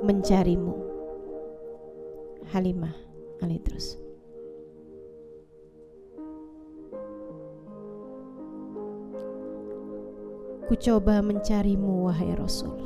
mencarimu. 0.00 0.74
Halimah 2.50 2.96
Alitrus. 3.44 4.00
Ku 10.66 10.78
coba 10.78 11.18
mencarimu 11.18 12.06
wahai 12.06 12.30
Rasul 12.38 12.78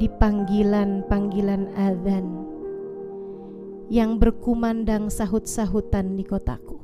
Di 0.00 0.08
panggilan-panggilan 0.08 1.68
azan 1.76 2.48
Yang 3.92 4.10
berkumandang 4.24 5.12
sahut-sahutan 5.12 6.16
di 6.16 6.24
kotaku 6.24 6.80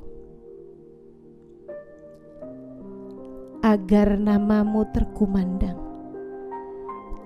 Agar 3.64 4.20
namamu 4.20 4.92
terkumandang 4.92 5.83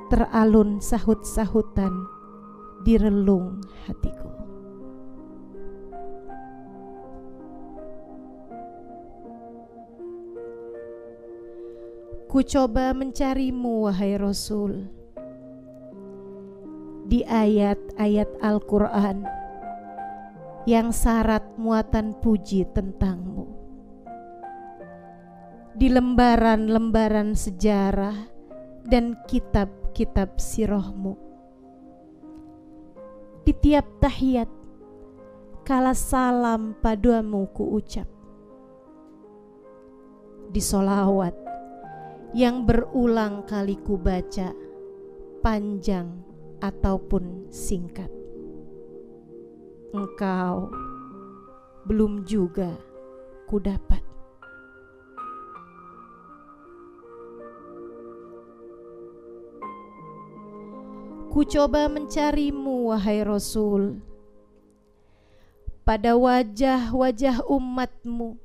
Teralun 0.09 0.81
sahut-sahutan 0.81 1.93
di 2.81 2.97
relung 2.97 3.61
hatiku. 3.85 4.33
Ku 12.25 12.41
coba 12.41 12.97
mencarimu 12.97 13.85
wahai 13.85 14.17
Rasul 14.17 14.89
Di 17.05 17.21
ayat-ayat 17.29 18.33
Al-Quran 18.41 19.29
Yang 20.65 20.89
syarat 21.05 21.45
muatan 21.61 22.17
puji 22.17 22.65
tentangmu. 22.73 23.45
Di 25.77 25.93
lembaran-lembaran 25.93 27.37
sejarah 27.37 28.38
Dan 28.89 29.21
kitab-kitab 29.29 30.41
sirohmu 30.41 31.21
Di 33.45 33.53
tiap 33.53 33.85
tahiyat 34.01 34.49
Kala 35.69 35.93
salam 35.93 36.73
padamu 36.81 37.45
ku 37.53 37.77
ucap 37.77 38.09
Di 40.49 40.65
solawat 40.65 41.49
yang 42.37 42.69
berulang 42.69 43.49
kali 43.49 43.81
ku 43.81 43.97
baca, 43.97 44.53
panjang 45.41 46.21
ataupun 46.61 47.49
singkat. 47.49 48.13
Engkau 49.97 50.69
belum 51.89 52.29
juga 52.29 52.77
ku 53.49 53.57
dapat. 53.57 54.08
Ku 61.29 61.45
coba 61.45 61.87
mencarimu 61.87 62.91
wahai 62.91 63.23
Rasul 63.23 64.01
pada 65.85 66.17
wajah-wajah 66.17 67.47
umatmu 67.47 68.37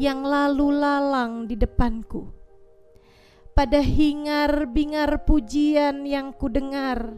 yang 0.00 0.24
lalu 0.24 0.70
lalang 0.74 1.44
di 1.50 1.54
depanku 1.58 2.40
pada 3.60 3.84
hingar-bingar 3.84 5.28
pujian 5.28 6.08
yang 6.08 6.32
kudengar, 6.32 7.12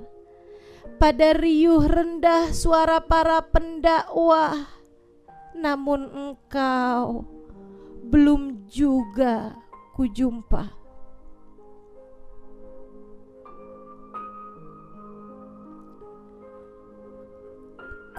pada 0.99 1.39
riuh 1.39 1.87
rendah 1.87 2.51
suara 2.51 2.99
para 2.99 3.39
pendakwah, 3.47 4.67
namun 5.55 6.11
engkau 6.11 7.23
belum 8.11 8.67
juga 8.67 9.55
kujumpa. 9.95 10.82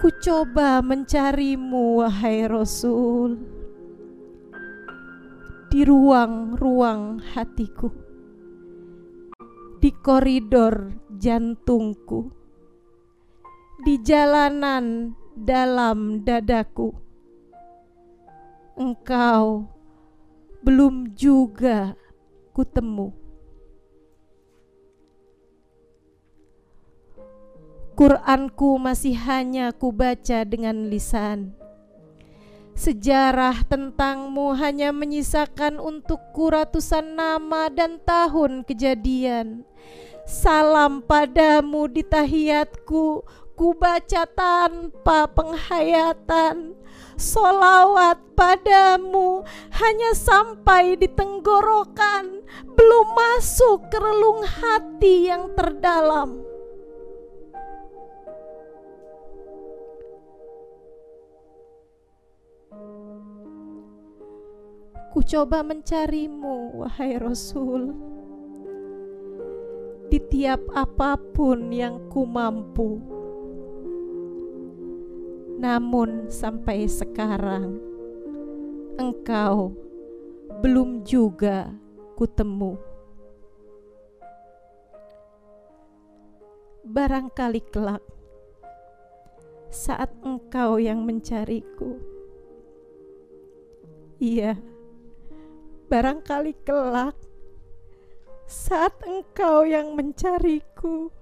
Ku 0.04 0.12
coba 0.20 0.84
mencarimu, 0.84 2.04
wahai 2.04 2.44
Rasul, 2.44 3.40
di 5.72 5.80
ruang-ruang 5.80 7.24
hatiku 7.32 7.88
di 9.80 9.88
koridor 10.04 10.92
jantungku, 11.08 12.28
di 13.80 13.96
jalanan 14.04 15.16
dalam 15.32 16.20
dadaku. 16.20 16.92
Engkau 18.76 19.64
belum 20.60 21.16
juga 21.16 21.96
kutemu. 22.52 23.23
Quranku 27.94 28.74
masih 28.82 29.14
hanya 29.22 29.70
kubaca 29.70 30.42
dengan 30.42 30.90
lisan 30.90 31.54
Sejarah 32.74 33.62
tentangmu 33.70 34.50
hanya 34.58 34.90
menyisakan 34.90 35.78
untukku 35.78 36.50
ratusan 36.50 37.14
nama 37.14 37.70
dan 37.70 38.02
tahun 38.02 38.66
kejadian. 38.66 39.62
Salam 40.26 41.06
padamu 41.06 41.86
di 41.86 42.02
tahiyatku, 42.02 43.22
ku 43.54 43.68
baca 43.78 44.26
tanpa 44.26 45.30
penghayatan. 45.30 46.74
Solawat 47.14 48.18
padamu 48.34 49.46
hanya 49.78 50.18
sampai 50.18 50.98
di 50.98 51.06
tenggorokan, 51.06 52.42
belum 52.74 53.06
masuk 53.14 53.86
ke 53.86 54.02
relung 54.02 54.42
hati 54.42 55.30
yang 55.30 55.54
terdalam. 55.54 56.53
Ku 65.14 65.22
coba 65.22 65.62
mencarimu, 65.62 66.74
wahai 66.74 67.14
Rasul, 67.22 67.94
di 70.10 70.18
tiap 70.18 70.58
apa 70.74 71.14
pun 71.14 71.70
yang 71.70 72.10
ku 72.10 72.26
mampu. 72.26 72.98
Namun 75.62 76.26
sampai 76.34 76.90
sekarang 76.90 77.78
engkau 78.98 79.70
belum 80.58 81.06
juga 81.06 81.70
kutemu. 82.18 82.74
Barangkali 86.82 87.62
kelak 87.70 88.02
saat 89.70 90.10
engkau 90.26 90.82
yang 90.82 91.06
mencariku. 91.06 92.02
Iya 94.18 94.73
barangkali 95.84 96.56
kelak 96.64 97.12
saat 98.44 98.96
engkau 99.04 99.64
yang 99.68 99.92
mencariku, 99.92 101.12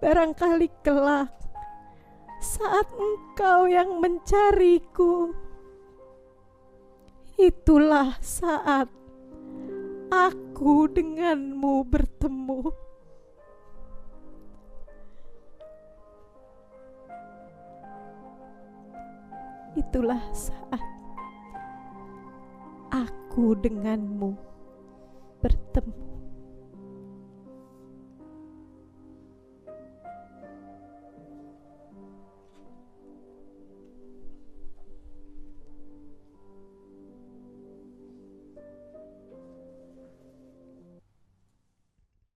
barangkali 0.00 0.68
kelak 0.84 1.32
saat 2.44 2.88
engkau 2.92 3.64
yang 3.64 4.00
mencariku, 4.00 5.32
itulah 7.40 8.16
saat 8.20 8.92
aku 10.12 10.88
denganmu 10.92 11.88
bertemu. 11.88 12.68
Itulah 19.74 20.22
saat 20.30 20.84
aku 23.34 23.58
denganmu 23.58 24.30
bertemu. 25.42 26.03